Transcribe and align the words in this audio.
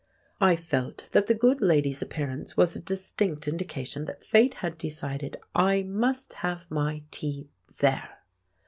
I 0.39 0.55
felt 0.55 1.09
that 1.11 1.27
the 1.27 1.35
good 1.35 1.61
lady's 1.61 2.01
appearance 2.01 2.57
was 2.57 2.75
a 2.75 2.79
distinct 2.79 3.47
indication 3.47 4.05
that 4.05 4.25
Fate 4.25 4.55
had 4.55 4.79
decided 4.79 5.37
I 5.53 5.83
must 5.83 6.33
have 6.41 6.65
my 6.71 7.03
tea 7.11 7.51
there. 7.77 8.09